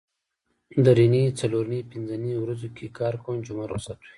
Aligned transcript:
درېنۍ 0.85 1.23
څلورنۍ 1.39 1.79
پینځنۍ 1.89 2.33
ورځو 2.39 2.67
کې 2.75 2.93
کار 2.97 3.13
کوم 3.23 3.35
جمعه 3.45 3.65
روخصت 3.71 3.97
وي 3.99 4.09